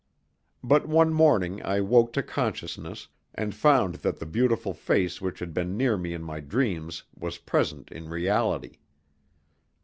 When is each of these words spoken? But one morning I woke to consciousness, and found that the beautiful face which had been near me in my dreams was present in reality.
But 0.63 0.87
one 0.87 1.13
morning 1.13 1.61
I 1.61 1.79
woke 1.79 2.11
to 2.13 2.23
consciousness, 2.23 3.07
and 3.35 3.53
found 3.53 3.95
that 4.01 4.17
the 4.17 4.25
beautiful 4.25 4.73
face 4.73 5.21
which 5.21 5.37
had 5.37 5.53
been 5.53 5.77
near 5.77 5.95
me 5.95 6.15
in 6.15 6.23
my 6.23 6.39
dreams 6.39 7.03
was 7.15 7.37
present 7.37 7.91
in 7.91 8.09
reality. 8.09 8.79